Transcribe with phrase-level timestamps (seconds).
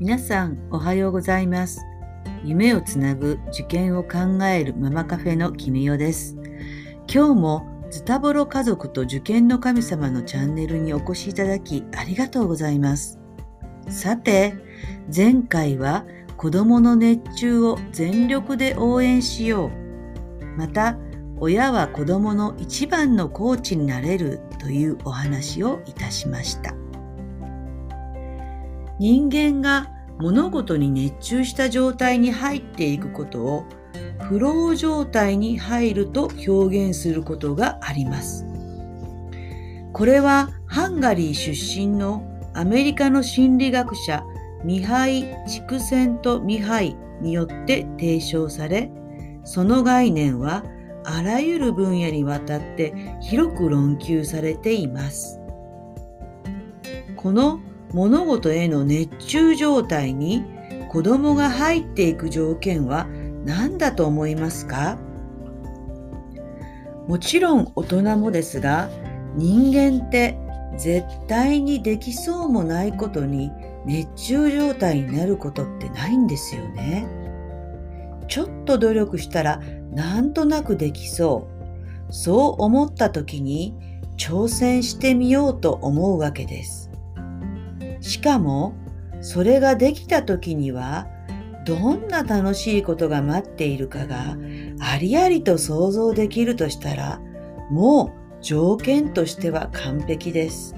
[0.00, 1.84] 皆さんおはようございます。
[2.44, 6.36] 夢をつなぐ受験を考えるママカフェのキミヨです。
[7.12, 13.18] 今日もズタボロ家族と受験の神様のチャンネルにお越しいただきありがとうございます。
[13.88, 14.54] さて
[15.12, 16.04] 前回は
[16.36, 20.46] 子供の熱中を全力で応援しよう。
[20.56, 20.96] また
[21.40, 26.72] 親は子供の一番のコーチになれるというお話をいたしました。
[28.98, 33.64] 人間が物事に熱中した状態に入っていくことを
[34.28, 38.44] フロー状態に入ると表現することがあります。
[39.92, 42.24] これはハンガリー出身の
[42.54, 44.24] アメリカの心理学者
[44.64, 48.90] ミハイ・チクセント・ミハイによって提唱され、
[49.44, 50.64] その概念は
[51.04, 55.40] あらゆる分野にわたって広く論求されています。
[57.16, 57.60] この
[57.92, 60.44] 物事への熱中状態に
[60.88, 63.06] 子供が入っていく条件は
[63.44, 64.98] 何だと思いますか？
[67.06, 68.90] もちろん大人もですが
[69.34, 70.38] 人間って
[70.76, 73.50] 絶対にできそうもないことに
[73.86, 77.06] 熱中状態になることってないんですよね。
[78.28, 81.48] ちょっと努力したらなんとなくできそ
[82.10, 82.12] う。
[82.12, 83.74] そう思った時に
[84.16, 86.87] 挑戦してみようと思うわけです。
[88.00, 88.74] しかも、
[89.20, 91.08] それができた時には、
[91.64, 94.38] どんな楽しいことが待っているかが
[94.80, 97.20] ありありと想像できるとしたら、
[97.70, 100.74] もう条件としては完璧です。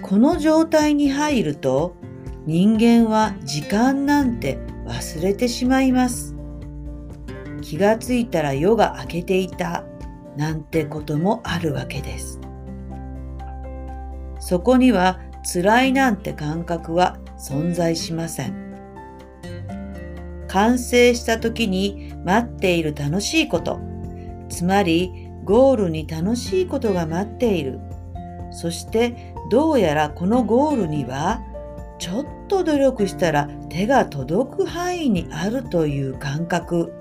[0.00, 1.96] この状態に入ると
[2.46, 6.36] 人間は時間なんて忘れてしまいます。
[7.62, 9.84] 気がついたら夜が明けていた
[10.36, 12.38] なんてこともあるわけです。
[14.46, 18.76] そこには辛いなんて感覚は存在しません。
[20.48, 23.80] 完成した時に待っている楽しいこと、
[24.50, 27.80] つまりゴールに楽しいことが待っている。
[28.50, 31.40] そしてどうやらこのゴールには
[31.98, 36.92] ちょっと努力したら手が届く範囲にあるという感覚。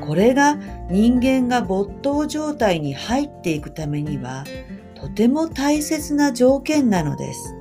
[0.00, 0.56] これが
[0.90, 4.44] 人間が没頭状態に入っていくためには
[4.96, 7.54] とても大切な条件なのです。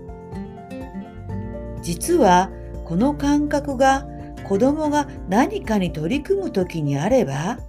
[1.81, 2.49] 実は
[2.85, 4.07] この感覚が
[4.47, 7.59] 子供が何かに取り組む時にあれば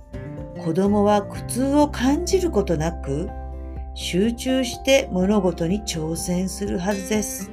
[0.65, 3.29] 子供は苦痛を感じることなく
[3.95, 7.51] 集中して物事に挑戦するはずです。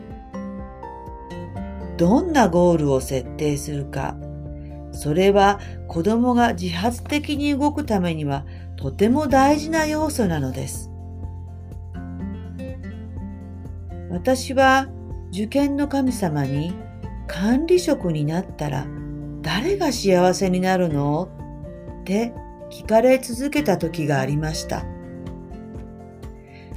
[1.98, 4.16] どんなゴールを設定するか、
[4.92, 10.93] それは子供が自発的に動くためにはとても大事な要素なのです。
[14.14, 14.90] 私は
[15.32, 16.72] 受験の神様に
[17.28, 18.86] 管理職になったら
[19.42, 21.30] 誰が幸せになるの？
[22.02, 22.32] って
[22.70, 24.86] 聞かれ続けた時がありました。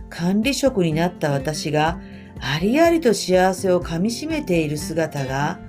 [0.08, 2.00] 管理職になった私が
[2.40, 5.60] ありありと幸せをかみしめている姿が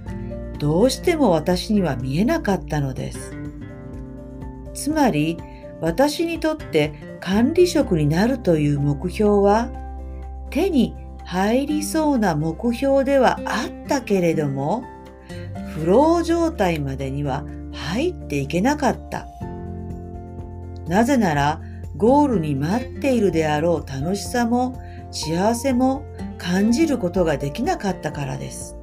[0.59, 3.35] どうしても私には見えなかったのです。
[4.73, 5.38] つまり
[5.81, 9.69] 私にとって管理職になるという目標は
[10.50, 10.95] 手に
[11.27, 14.85] 入りそうな目標ではあったけれども
[15.73, 17.43] フロー状態までには
[17.73, 19.27] 入っていけなかった。
[20.88, 21.61] なぜなら
[21.97, 26.05] ゴールに待っているであろう楽しさも幸せも
[26.38, 28.77] 感じることができなかったからです。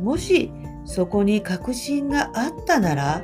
[0.00, 0.50] もし
[0.86, 3.22] そこに確信があったなら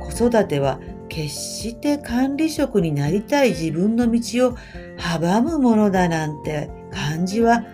[0.00, 0.78] 子育ては
[1.12, 4.56] 決して管理職になりたい自分の道を
[4.96, 7.64] 阻むものだなんて感じは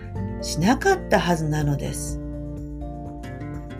[0.42, 2.20] しなかったはずなのです。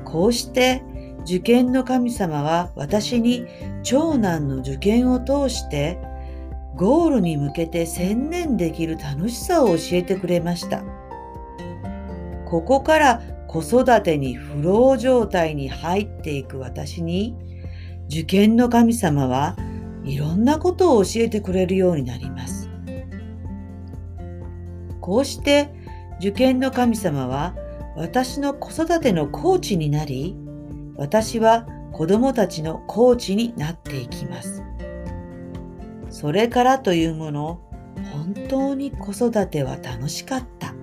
[0.04, 0.84] こうして
[1.22, 3.46] 受験の神様は私に
[3.82, 5.98] 長男の受験を通して
[6.76, 10.84] ゴールに向けて専念できる楽しさを教えてくれました。
[12.46, 17.34] ここから子育てにフロー状態に入っていく私に
[18.08, 19.56] 受験の神様は
[20.04, 22.70] いろんなことを教えてくれるようになります。
[25.00, 25.72] こうして
[26.18, 27.54] 受験の神様は
[27.96, 30.36] 私の子育てのコーチになり
[30.96, 34.62] 私は子供たちのコーチになっていきます。
[36.10, 37.60] それからというもの、
[38.12, 40.74] 本当に子育ては楽しかった。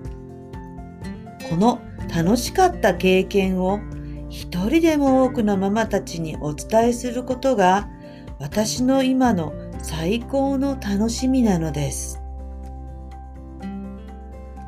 [1.48, 1.80] この
[2.14, 3.80] 楽しかった経験を
[4.28, 7.88] 一人でも多くのママたちにお伝えすることが
[8.38, 9.52] 私の今の
[9.82, 12.20] 最高の楽しみなのです。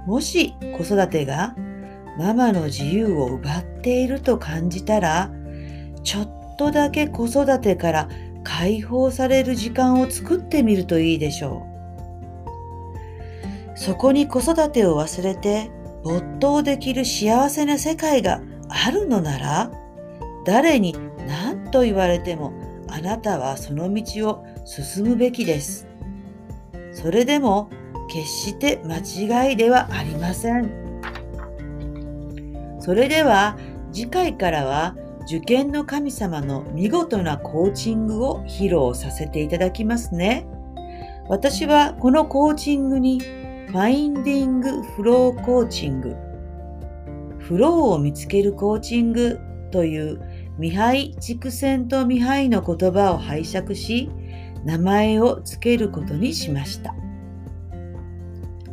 [0.06, 1.54] もし子育てが
[2.18, 5.30] ママの自由を奪っていると感じたら、
[6.02, 8.08] ちょっとだけ子育てから
[8.42, 11.66] 解放される時間を作ってみるといいでしょ
[13.74, 13.78] う。
[13.78, 15.70] そこに子育てを忘れて
[16.02, 19.70] 没頭できる幸せな世界があるのなら、
[20.44, 20.94] 誰に
[21.26, 22.52] 何と言われても
[22.88, 25.86] あなたはその道を進むべきです。
[26.92, 27.68] それでも
[28.08, 28.98] 決して間
[29.50, 30.70] 違いではありません。
[32.80, 33.56] それでは
[33.92, 40.46] 次回からは受験の神様の見事なコーチングを披露させていただきますね。
[41.28, 46.16] 私はこのコーチングにファインディングフローコーチング、
[47.48, 49.40] フローを見つけるコーチング
[49.70, 50.20] という
[50.58, 54.10] ミハイ・チクセント・ミハイの言葉を拝借し、
[54.66, 56.94] 名前を付けることにしました。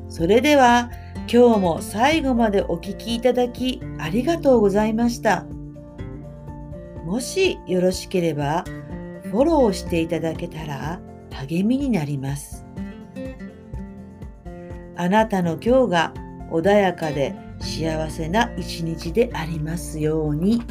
[0.10, 0.92] それでは
[1.32, 5.46] 今日も最後までお聴きいただきありがとうございました。
[7.06, 8.66] もしよろしければ
[9.32, 11.00] フォローしていただけたら
[11.32, 12.66] 励みになります。
[14.98, 16.14] あなたの今日が
[16.52, 20.62] 穏やかで幸せな一日でありますように。